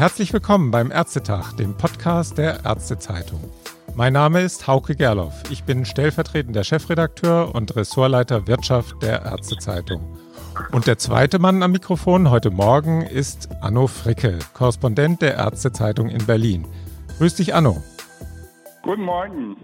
[0.00, 3.38] Herzlich willkommen beim Ärztetag, dem Podcast der Ärztezeitung.
[3.94, 5.42] Mein Name ist Hauke Gerloff.
[5.50, 10.18] Ich bin stellvertretender Chefredakteur und Ressortleiter Wirtschaft der Ärztezeitung.
[10.72, 16.24] Und der zweite Mann am Mikrofon heute Morgen ist Anno Fricke, Korrespondent der Ärztezeitung in
[16.24, 16.66] Berlin.
[17.18, 17.82] Grüß dich, Anno.
[18.82, 19.56] Guten Morgen.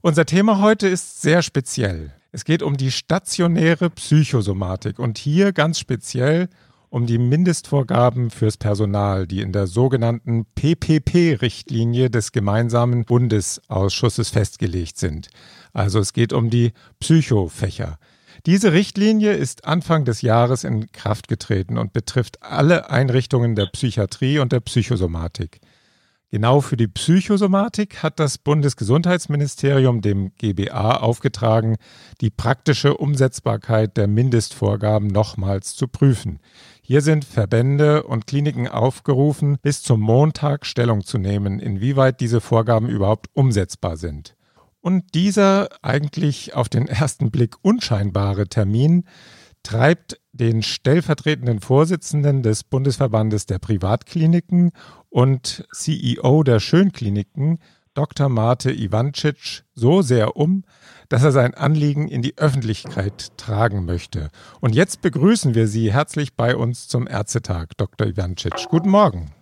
[0.00, 2.14] Unser Thema heute ist sehr speziell.
[2.32, 6.48] Es geht um die stationäre Psychosomatik und hier ganz speziell
[6.90, 15.28] um die Mindestvorgaben fürs Personal, die in der sogenannten PPP-Richtlinie des gemeinsamen Bundesausschusses festgelegt sind.
[15.72, 17.98] Also es geht um die Psychofächer.
[18.46, 24.38] Diese Richtlinie ist Anfang des Jahres in Kraft getreten und betrifft alle Einrichtungen der Psychiatrie
[24.38, 25.60] und der Psychosomatik.
[26.30, 31.76] Genau für die Psychosomatik hat das Bundesgesundheitsministerium dem GBA aufgetragen,
[32.20, 36.40] die praktische Umsetzbarkeit der Mindestvorgaben nochmals zu prüfen.
[36.82, 42.90] Hier sind Verbände und Kliniken aufgerufen, bis zum Montag Stellung zu nehmen, inwieweit diese Vorgaben
[42.90, 44.36] überhaupt umsetzbar sind.
[44.82, 49.04] Und dieser eigentlich auf den ersten Blick unscheinbare Termin
[49.62, 54.72] treibt den stellvertretenden Vorsitzenden des Bundesverbandes der Privatkliniken
[55.08, 57.58] und CEO der Schönkliniken,
[57.94, 58.28] Dr.
[58.28, 60.62] Mate Ivancic, so sehr um,
[61.08, 64.30] dass er sein Anliegen in die Öffentlichkeit tragen möchte.
[64.60, 68.06] Und jetzt begrüßen wir Sie herzlich bei uns zum Ärztetag, Dr.
[68.06, 68.68] Ivancic.
[68.68, 69.32] Guten Morgen.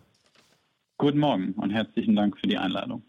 [0.97, 3.03] Guten Morgen und herzlichen Dank für die Einladung.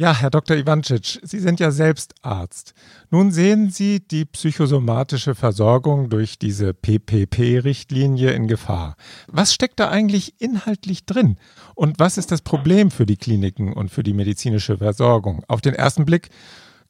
[0.00, 0.56] Ja, Herr Dr.
[0.56, 2.72] Ivancic, Sie sind ja selbst Arzt.
[3.10, 8.96] Nun sehen Sie die psychosomatische Versorgung durch diese PPP-Richtlinie in Gefahr.
[9.26, 11.36] Was steckt da eigentlich inhaltlich drin?
[11.74, 15.44] Und was ist das Problem für die Kliniken und für die medizinische Versorgung?
[15.48, 16.30] Auf den ersten Blick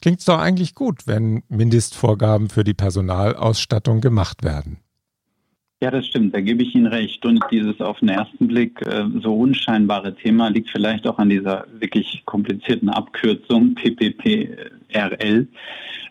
[0.00, 4.79] klingt es doch eigentlich gut, wenn Mindestvorgaben für die Personalausstattung gemacht werden.
[5.83, 7.24] Ja, das stimmt, da gebe ich Ihnen recht.
[7.24, 11.67] Und dieses auf den ersten Blick äh, so unscheinbare Thema liegt vielleicht auch an dieser
[11.79, 15.48] wirklich komplizierten Abkürzung PPPRL.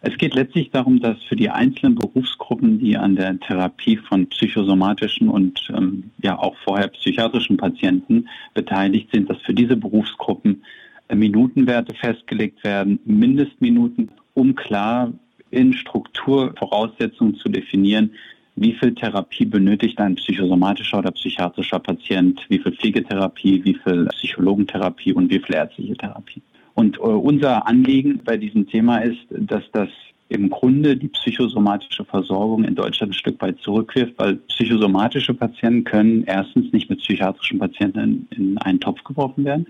[0.01, 5.29] Es geht letztlich darum, dass für die einzelnen Berufsgruppen, die an der Therapie von psychosomatischen
[5.29, 10.63] und ähm, ja auch vorher psychiatrischen Patienten beteiligt sind, dass für diese Berufsgruppen
[11.09, 15.13] äh, Minutenwerte festgelegt werden, Mindestminuten, um klar
[15.51, 18.15] in Strukturvoraussetzungen zu definieren,
[18.59, 25.13] wie viel Therapie benötigt ein psychosomatischer oder psychiatrischer Patient, wie viel Pflegetherapie, wie viel Psychologentherapie
[25.13, 26.41] und wie viel ärztliche Therapie.
[26.73, 29.89] Und äh, unser Anliegen bei diesem Thema ist, dass das
[30.29, 36.23] im Grunde die psychosomatische Versorgung in Deutschland ein Stück weit zurückwirft, weil psychosomatische Patienten können
[36.25, 39.67] erstens nicht mit psychiatrischen Patienten in, in einen Topf geworfen werden.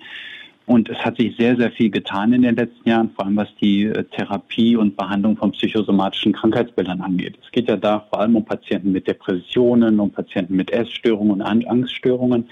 [0.69, 3.47] Und es hat sich sehr, sehr viel getan in den letzten Jahren, vor allem was
[3.59, 7.39] die äh, Therapie und Behandlung von psychosomatischen Krankheitsbildern angeht.
[7.43, 11.41] Es geht ja da vor allem um Patienten mit Depressionen, um Patienten mit Essstörungen und
[11.41, 12.47] Angststörungen.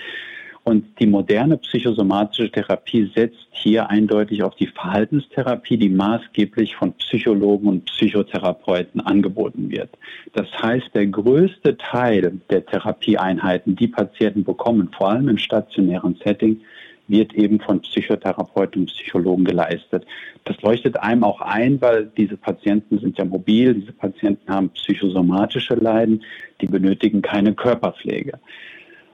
[0.64, 7.68] Und die moderne psychosomatische Therapie setzt hier eindeutig auf die Verhaltenstherapie, die maßgeblich von Psychologen
[7.68, 9.92] und Psychotherapeuten angeboten wird.
[10.34, 16.62] Das heißt, der größte Teil der Therapieeinheiten, die Patienten bekommen, vor allem im stationären Setting,
[17.08, 20.06] wird eben von Psychotherapeuten und Psychologen geleistet.
[20.46, 25.76] Das leuchtet einem auch ein, weil diese Patienten sind ja mobil, diese Patienten haben psychosomatische
[25.76, 26.24] Leiden,
[26.62, 28.40] die benötigen keine Körperpflege.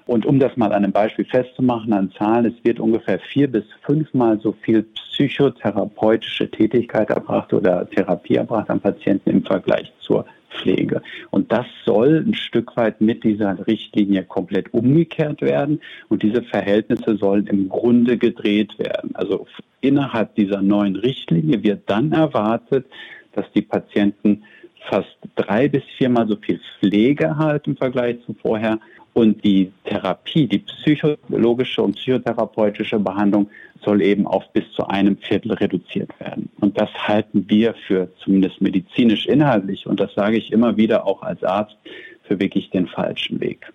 [0.05, 3.63] Und um das mal an einem Beispiel festzumachen, an Zahlen, es wird ungefähr vier bis
[3.85, 11.01] fünfmal so viel psychotherapeutische Tätigkeit erbracht oder Therapie erbracht an Patienten im Vergleich zur Pflege.
[11.31, 15.81] Und das soll ein Stück weit mit dieser Richtlinie komplett umgekehrt werden.
[16.09, 19.11] Und diese Verhältnisse sollen im Grunde gedreht werden.
[19.15, 19.47] Also
[19.81, 22.85] innerhalb dieser neuen Richtlinie wird dann erwartet,
[23.33, 24.43] dass die Patienten
[24.89, 28.79] fast drei bis viermal so viel Pflege erhalten im Vergleich zu vorher
[29.13, 33.49] und die Therapie, die psychologische und psychotherapeutische Behandlung
[33.83, 36.49] soll eben auf bis zu einem Viertel reduziert werden.
[36.59, 41.21] Und das halten wir für zumindest medizinisch inhaltlich, und das sage ich immer wieder auch
[41.21, 41.77] als Arzt,
[42.23, 43.71] für wirklich den falschen Weg.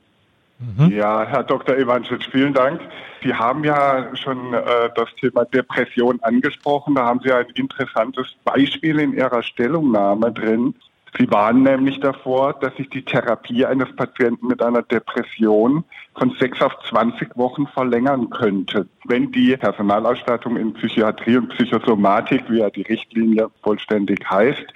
[0.59, 0.91] Mhm.
[0.91, 1.77] Ja, Herr Dr.
[1.77, 2.81] Ivancic, vielen Dank.
[3.23, 6.97] Sie haben ja schon äh, das Thema Depression angesprochen.
[6.97, 10.75] Da haben Sie ein interessantes Beispiel in Ihrer Stellungnahme drin.
[11.19, 15.83] Sie warnen nämlich davor, dass sich die Therapie eines Patienten mit einer Depression
[16.17, 22.59] von sechs auf 20 Wochen verlängern könnte, wenn die Personalausstattung in Psychiatrie und Psychosomatik, wie
[22.59, 24.67] ja die Richtlinie vollständig heißt,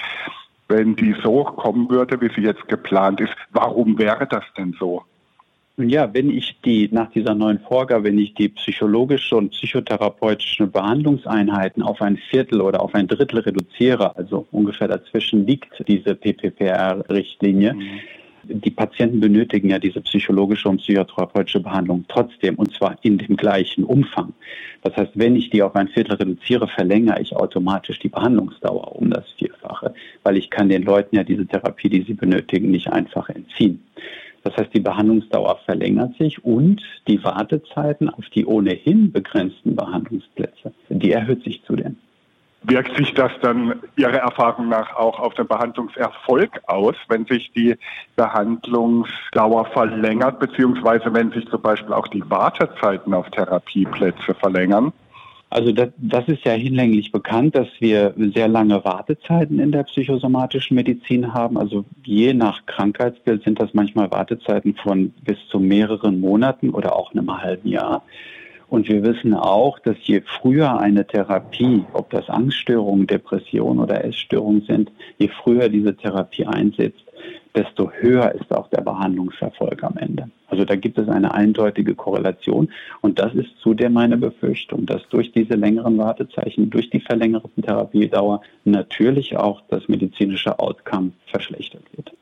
[0.66, 3.34] wenn die so kommen würde, wie sie jetzt geplant ist.
[3.52, 5.04] Warum wäre das denn so?
[5.78, 11.82] Ja, wenn ich die nach dieser neuen Vorgabe, wenn ich die psychologische und psychotherapeutische Behandlungseinheiten
[11.82, 18.00] auf ein Viertel oder auf ein Drittel reduziere, also ungefähr dazwischen liegt diese PPPR-Richtlinie, mhm.
[18.44, 23.84] Die Patienten benötigen ja diese psychologische und psychotherapeutische Behandlung trotzdem und zwar in dem gleichen
[23.84, 24.32] Umfang.
[24.82, 29.10] Das heißt, wenn ich die auf ein Viertel reduziere, verlängere ich automatisch die Behandlungsdauer um
[29.10, 33.28] das Vierfache, weil ich kann den Leuten ja diese Therapie, die sie benötigen, nicht einfach
[33.28, 33.80] entziehen.
[34.44, 41.12] Das heißt, die Behandlungsdauer verlängert sich und die Wartezeiten auf die ohnehin begrenzten Behandlungsplätze, die
[41.12, 41.96] erhöht sich zudem.
[42.64, 47.74] Wirkt sich das dann Ihrer Erfahrung nach auch auf den Behandlungserfolg aus, wenn sich die
[48.14, 54.92] Behandlungsdauer verlängert, beziehungsweise wenn sich zum Beispiel auch die Wartezeiten auf Therapieplätze verlängern?
[55.52, 60.74] Also das, das, ist ja hinlänglich bekannt, dass wir sehr lange Wartezeiten in der psychosomatischen
[60.74, 61.58] Medizin haben.
[61.58, 67.12] Also je nach Krankheitsbild sind das manchmal Wartezeiten von bis zu mehreren Monaten oder auch
[67.12, 68.02] einem halben Jahr.
[68.70, 74.62] Und wir wissen auch, dass je früher eine Therapie, ob das Angststörungen, Depressionen oder Essstörungen
[74.62, 77.04] sind, je früher diese Therapie einsetzt,
[77.54, 80.30] desto höher ist auch der Behandlungserfolg am Ende.
[80.48, 82.70] Also da gibt es eine eindeutige Korrelation
[83.00, 88.42] und das ist zudem meine Befürchtung, dass durch diese längeren Wartezeichen, durch die verlängerte Therapiedauer
[88.64, 92.12] natürlich auch das medizinische Outcome verschlechtert wird.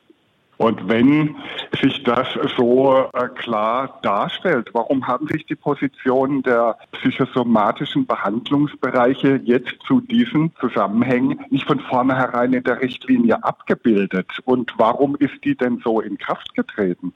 [0.61, 1.37] Und wenn
[1.81, 9.73] sich das so äh, klar darstellt, warum haben sich die Positionen der psychosomatischen Behandlungsbereiche jetzt
[9.87, 14.27] zu diesen Zusammenhängen nicht von vornherein in der Richtlinie abgebildet?
[14.45, 17.11] Und warum ist die denn so in Kraft getreten?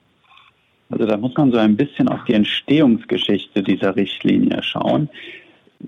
[0.89, 5.07] Also da muss man so ein bisschen auf die Entstehungsgeschichte dieser Richtlinie schauen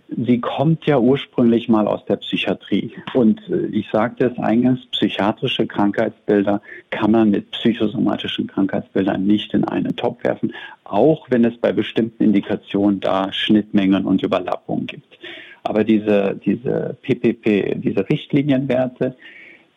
[0.09, 2.91] sie kommt ja ursprünglich mal aus der Psychiatrie.
[3.13, 9.63] Und äh, ich sagte es eingangs, psychiatrische Krankheitsbilder kann man mit psychosomatischen Krankheitsbildern nicht in
[9.65, 10.53] einen Topf werfen,
[10.83, 15.17] auch wenn es bei bestimmten Indikationen da Schnittmengen und Überlappungen gibt.
[15.63, 19.15] Aber diese, diese PPP, diese Richtlinienwerte,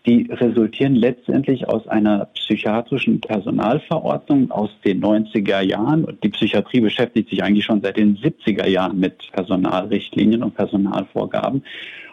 [0.06, 6.04] die resultieren letztendlich aus einer psychiatrischen Personalverordnung aus den 90er Jahren.
[6.04, 11.62] Und die Psychiatrie beschäftigt sich eigentlich schon seit den 70er Jahren mit Personalrichtlinien und Personalvorgaben.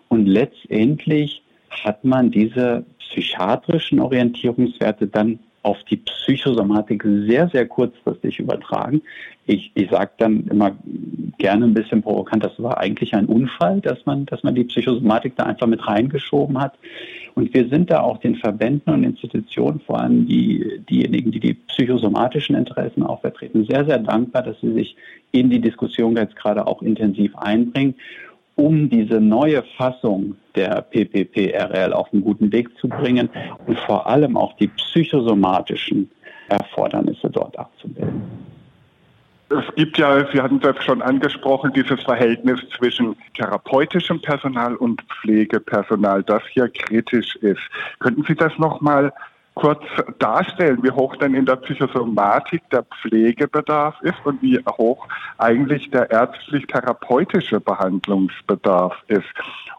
[0.10, 9.02] Und letztendlich hat man diese psychiatrischen Orientierungswerte dann auf die Psychosomatik sehr, sehr kurzfristig übertragen.
[9.46, 10.78] Ich, ich sage dann immer
[11.38, 15.36] gerne ein bisschen provokant, das war eigentlich ein Unfall, dass man, dass man die Psychosomatik
[15.36, 16.76] da einfach mit reingeschoben hat.
[17.36, 21.54] Und wir sind da auch den Verbänden und Institutionen, vor allem die, diejenigen, die die
[21.54, 24.96] psychosomatischen Interessen auch vertreten, sehr, sehr dankbar, dass sie sich
[25.32, 27.96] in die Diskussion jetzt gerade auch intensiv einbringen
[28.58, 33.30] um diese neue Fassung der PPPRL auf einen guten Weg zu bringen
[33.68, 36.10] und vor allem auch die psychosomatischen
[36.50, 38.22] Erfordernisse dort abzubilden.
[39.50, 46.24] Es gibt ja, Sie hatten das schon angesprochen, dieses Verhältnis zwischen therapeutischem Personal und Pflegepersonal,
[46.24, 47.62] das hier kritisch ist.
[48.00, 49.14] Könnten Sie das nochmal
[49.58, 49.84] kurz
[50.20, 55.08] darstellen, wie hoch denn in der Psychosomatik der Pflegebedarf ist und wie hoch
[55.40, 59.26] eigentlich der ärztlich-therapeutische Behandlungsbedarf ist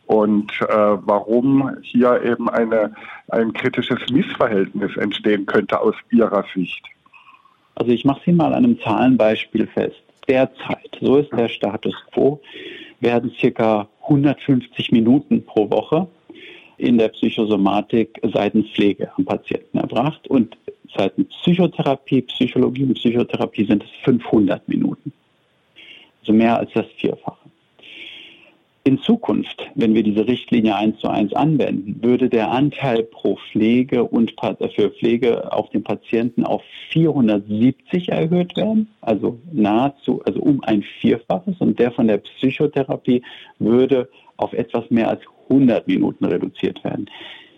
[0.06, 2.92] und äh, warum hier eben eine,
[3.28, 6.84] ein kritisches Missverhältnis entstehen könnte aus Ihrer Sicht.
[7.76, 10.02] Also ich mache Sie mal an einem Zahlenbeispiel fest.
[10.26, 12.40] Derzeit, so ist der Status quo,
[13.00, 16.08] werden circa 150 Minuten pro Woche
[16.78, 20.56] in der Psychosomatik seitens Pflege am Patienten erbracht und
[20.97, 25.12] seitens Psychotherapie, Psychologie und Psychotherapie sind es 500 Minuten.
[26.20, 27.49] Also mehr als das Vierfache.
[28.85, 34.04] In Zukunft, wenn wir diese Richtlinie eins zu eins anwenden, würde der Anteil pro Pflege
[34.04, 34.32] und
[34.75, 41.56] für Pflege auf den Patienten auf 470 erhöht werden, also nahezu, also um ein Vierfaches
[41.58, 43.20] und der von der Psychotherapie
[43.58, 44.08] würde
[44.38, 47.09] auf etwas mehr als 100 Minuten reduziert werden.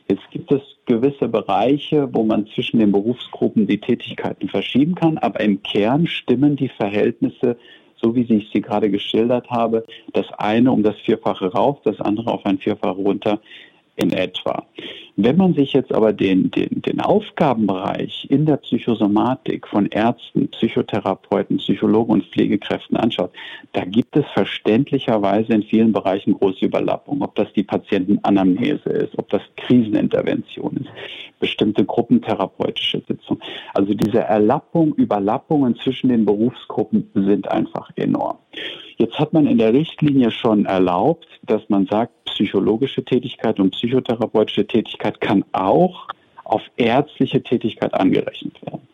[0.08, 5.40] Jetzt gibt es gewisse Bereiche, wo man zwischen den Berufsgruppen die Tätigkeiten verschieben kann, aber
[5.40, 7.56] im Kern stimmen die Verhältnisse,
[7.94, 12.32] so wie ich sie gerade geschildert habe, das eine um das Vierfache rauf, das andere
[12.32, 13.40] auf ein Vierfache runter
[14.00, 14.66] in etwa.
[15.16, 21.58] Wenn man sich jetzt aber den, den, den Aufgabenbereich in der Psychosomatik von Ärzten, Psychotherapeuten,
[21.58, 23.30] Psychologen und Pflegekräften anschaut,
[23.72, 27.22] da gibt es verständlicherweise in vielen Bereichen große Überlappungen.
[27.22, 30.90] Ob das die Patientenanamnese ist, ob das Krisenintervention ist,
[31.38, 33.42] bestimmte gruppentherapeutische Sitzungen.
[33.74, 38.38] Also diese Erlappung, Überlappungen zwischen den Berufsgruppen sind einfach enorm.
[38.96, 44.66] Jetzt hat man in der Richtlinie schon erlaubt, dass man sagt, psychologische Tätigkeit und psychotherapeutische
[44.66, 46.08] Tätigkeit kann auch
[46.44, 48.88] auf ärztliche Tätigkeit angerechnet werden.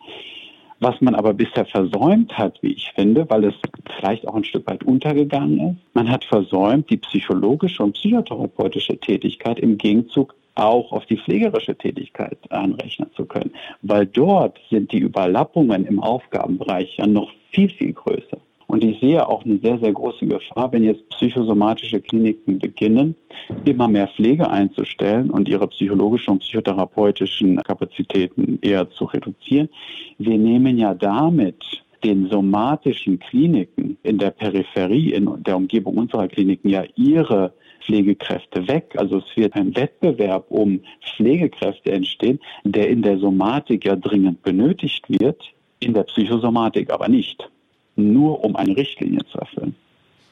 [0.79, 3.55] Was man aber bisher versäumt hat, wie ich finde, weil es
[3.95, 9.59] vielleicht auch ein Stück weit untergegangen ist, man hat versäumt, die psychologische und psychotherapeutische Tätigkeit
[9.59, 15.85] im Gegenzug auch auf die pflegerische Tätigkeit anrechnen zu können, weil dort sind die Überlappungen
[15.85, 18.37] im Aufgabenbereich ja noch viel, viel größer.
[18.67, 23.15] Und ich sehe auch eine sehr, sehr große Gefahr, wenn jetzt psychosomatische Kliniken beginnen,
[23.63, 29.69] immer mehr Pflege einzustellen und ihre psychologischen und psychotherapeutischen Kapazitäten eher zu reduzieren.
[30.17, 31.63] Wir nehmen ja damit
[32.03, 38.95] den somatischen Kliniken in der Peripherie, in der Umgebung unserer Kliniken ja ihre Pflegekräfte weg.
[38.97, 40.81] Also es wird ein Wettbewerb um
[41.15, 45.41] Pflegekräfte entstehen, der in der Somatik ja dringend benötigt wird,
[45.79, 47.49] in der Psychosomatik aber nicht
[47.97, 49.75] nur um eine Richtlinie zu erfüllen.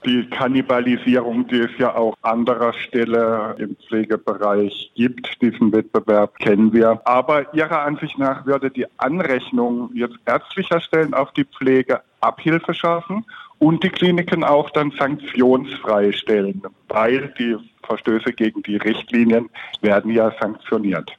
[0.05, 7.01] Die Kannibalisierung, die es ja auch anderer Stelle im Pflegebereich gibt, diesen Wettbewerb kennen wir.
[7.05, 13.25] Aber Ihrer Ansicht nach würde die Anrechnung jetzt ärztlicher Stellen auf die Pflege Abhilfe schaffen
[13.57, 19.49] und die Kliniken auch dann sanktionsfrei stellen, weil die Verstöße gegen die Richtlinien
[19.81, 21.11] werden ja sanktioniert.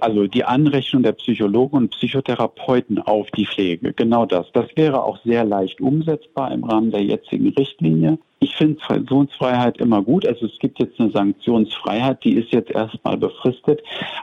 [0.00, 4.50] Also die Anrechnung der Psychologen und Psychotherapeuten auf die Pflege, genau das.
[4.52, 8.18] Das wäre auch sehr leicht umsetzbar im Rahmen der jetzigen Richtlinie.
[8.40, 10.26] Ich finde Sanktionsfreiheit immer gut.
[10.26, 13.80] Also es gibt jetzt eine Sanktionsfreiheit, die ist jetzt erstmal befristet.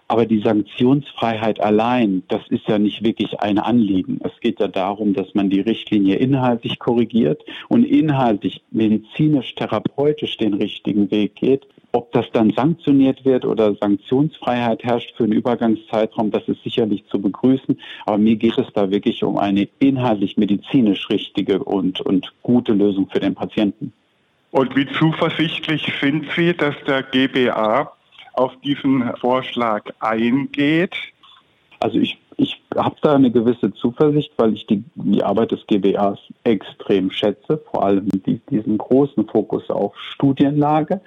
[0.10, 4.20] Aber die Sanktionsfreiheit allein, das ist ja nicht wirklich ein Anliegen.
[4.24, 10.56] Es geht ja darum, dass man die Richtlinie inhaltlich korrigiert und inhaltlich medizinisch, therapeutisch den
[10.56, 11.68] richtigen Weg geht.
[11.94, 17.20] Ob das dann sanktioniert wird oder Sanktionsfreiheit herrscht für einen Übergangszeitraum, das ist sicherlich zu
[17.20, 17.80] begrüßen.
[18.06, 23.08] Aber mir geht es da wirklich um eine inhaltlich medizinisch richtige und, und gute Lösung
[23.10, 23.94] für den Patienten.
[24.52, 27.92] Und wie zuversichtlich sind Sie, dass der GBA
[28.34, 30.96] auf diesen Vorschlag eingeht?
[31.80, 36.20] Also ich, ich habe da eine gewisse Zuversicht, weil ich die, die Arbeit des GBAs
[36.44, 41.02] extrem schätze, vor allem die, diesen großen Fokus auf Studienlage.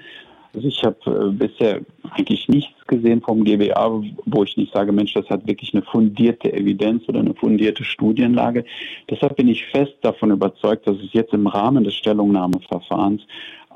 [0.54, 1.80] Also ich habe äh, bisher
[2.10, 6.52] eigentlich nichts gesehen vom GBA, wo ich nicht sage, Mensch, das hat wirklich eine fundierte
[6.52, 8.64] Evidenz oder eine fundierte Studienlage.
[9.08, 13.22] Deshalb bin ich fest davon überzeugt, dass es jetzt im Rahmen des Stellungnahmeverfahrens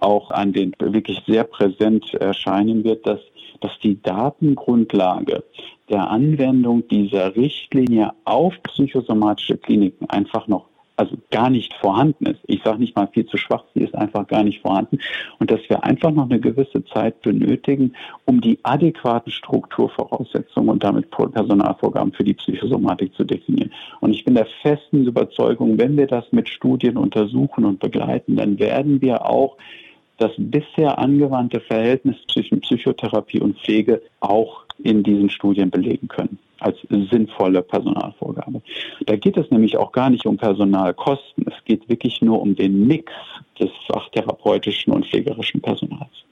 [0.00, 3.20] auch an den wirklich sehr präsent erscheinen wird, dass,
[3.60, 5.44] dass die Datengrundlage
[5.88, 12.40] der Anwendung dieser Richtlinie auf psychosomatische Kliniken einfach noch also gar nicht vorhanden ist.
[12.46, 14.98] Ich sage nicht mal viel zu schwach, sie ist einfach gar nicht vorhanden.
[15.38, 21.10] Und dass wir einfach noch eine gewisse Zeit benötigen, um die adäquaten Strukturvoraussetzungen und damit
[21.10, 23.72] Personalvorgaben für die Psychosomatik zu definieren.
[24.00, 28.58] Und ich bin der festen Überzeugung, wenn wir das mit Studien untersuchen und begleiten, dann
[28.58, 29.56] werden wir auch
[30.18, 36.78] das bisher angewandte Verhältnis zwischen Psychotherapie und Pflege auch in diesen Studien belegen können als
[36.88, 38.62] sinnvolle Personalvorgabe.
[39.06, 41.44] Da geht es nämlich auch gar nicht um Personalkosten.
[41.46, 43.12] Es geht wirklich nur um den Mix
[43.60, 46.24] des fachtherapeutischen und pflegerischen Personals.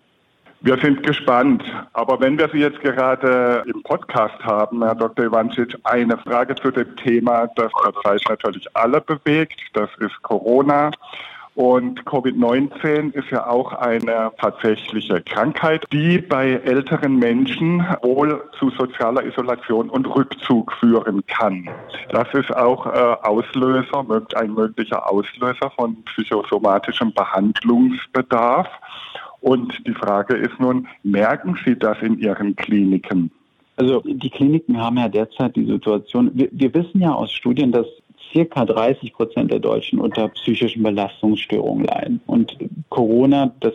[0.65, 1.65] Wir sind gespannt.
[1.93, 5.27] Aber wenn wir Sie jetzt gerade im Podcast haben, Herr Dr.
[5.27, 9.61] Ivancic, eine Frage zu dem Thema, das zurzeit natürlich alle bewegt.
[9.73, 10.93] Das ist Corona.
[11.55, 19.25] Und Covid-19 ist ja auch eine tatsächliche Krankheit, die bei älteren Menschen wohl zu sozialer
[19.27, 21.69] Isolation und Rückzug führen kann.
[22.11, 28.69] Das ist auch äh, Auslöser, ein möglicher Auslöser von psychosomatischem Behandlungsbedarf.
[29.43, 33.31] Und die Frage ist nun, merken Sie das in Ihren Kliniken?
[33.77, 37.87] Also die Kliniken haben ja derzeit die Situation, wir, wir wissen ja aus Studien, dass
[38.33, 42.21] circa 30 Prozent der Deutschen unter psychischen Belastungsstörungen leiden.
[42.27, 42.57] Und
[42.89, 43.75] Corona, das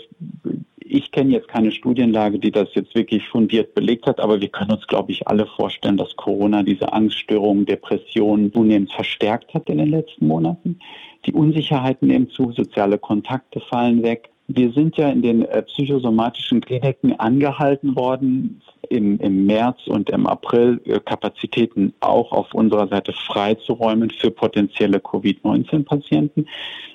[0.90, 4.72] ich kenne jetzt keine Studienlage, die das jetzt wirklich fundiert belegt hat, aber wir können
[4.72, 9.90] uns, glaube ich, alle vorstellen, dass Corona diese Angststörungen, Depressionen zunehmend verstärkt hat in den
[9.90, 10.80] letzten Monaten.
[11.26, 14.30] Die Unsicherheiten nehmen zu, soziale Kontakte fallen weg.
[14.48, 20.26] Wir sind ja in den äh, psychosomatischen Kliniken angehalten worden, im, im März und im
[20.26, 26.48] April äh, Kapazitäten auch auf unserer Seite freizuräumen für potenzielle Covid-19-Patienten.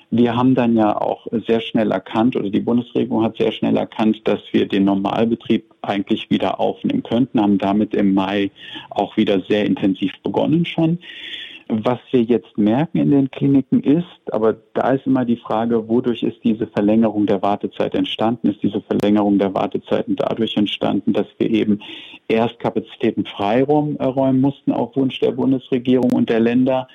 [0.09, 4.21] Wir haben dann ja auch sehr schnell erkannt, oder die Bundesregierung hat sehr schnell erkannt,
[4.25, 8.51] dass wir den Normalbetrieb eigentlich wieder aufnehmen könnten, haben damit im Mai
[8.89, 10.99] auch wieder sehr intensiv begonnen schon.
[11.81, 16.21] Was wir jetzt merken in den Kliniken ist, aber da ist immer die Frage, wodurch
[16.21, 18.49] ist diese Verlängerung der Wartezeit entstanden?
[18.51, 21.79] Ist diese Verlängerung der Wartezeiten dadurch entstanden, dass wir eben
[22.27, 26.87] erst Kapazitäten freiräumen äh, mussten auf Wunsch der Bundesregierung und der Länder?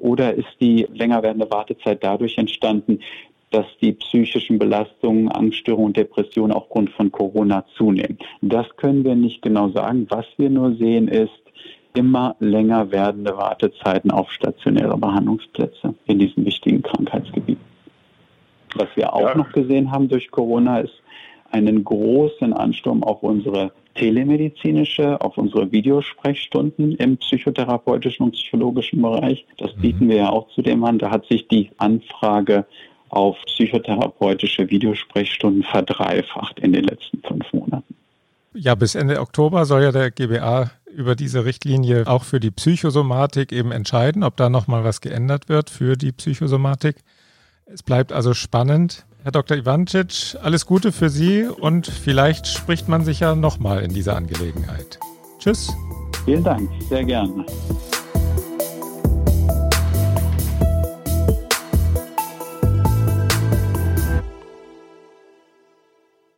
[0.00, 3.00] Oder ist die länger werdende Wartezeit dadurch entstanden,
[3.52, 8.18] dass die psychischen Belastungen, Angststörungen und Depressionen aufgrund von Corona zunehmen?
[8.42, 10.06] Das können wir nicht genau sagen.
[10.10, 11.45] Was wir nur sehen ist,
[11.96, 17.58] immer länger werdende Wartezeiten auf stationäre Behandlungsplätze in diesem wichtigen Krankheitsgebiet.
[18.74, 19.36] Was wir auch ja.
[19.36, 21.02] noch gesehen haben durch Corona ist
[21.50, 29.46] einen großen Ansturm auf unsere telemedizinische, auf unsere Videosprechstunden im psychotherapeutischen und psychologischen Bereich.
[29.56, 29.80] Das mhm.
[29.80, 30.98] bieten wir ja auch zudem an.
[30.98, 32.66] Da hat sich die Anfrage
[33.08, 37.94] auf psychotherapeutische Videosprechstunden verdreifacht in den letzten fünf Monaten.
[38.52, 43.52] Ja, bis Ende Oktober soll ja der GBA über diese Richtlinie auch für die Psychosomatik
[43.52, 46.96] eben entscheiden, ob da nochmal was geändert wird für die Psychosomatik.
[47.66, 49.04] Es bleibt also spannend.
[49.22, 49.56] Herr Dr.
[49.56, 54.98] Ivancic, alles Gute für Sie und vielleicht spricht man sich ja nochmal in dieser Angelegenheit.
[55.38, 55.72] Tschüss.
[56.24, 57.44] Vielen Dank, sehr gerne.